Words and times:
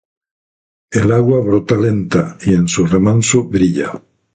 El 1.01 1.11
agua 1.11 1.41
brota 1.41 1.75
lenta, 1.77 2.35
y 2.43 2.55
en 2.55 2.67
su 2.67 2.87
remanso 2.87 3.43
brilla. 3.43 4.01